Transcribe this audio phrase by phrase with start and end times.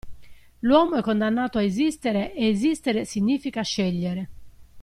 [0.61, 4.29] L'uomo è condannato a esistere e esistere significa scegliere.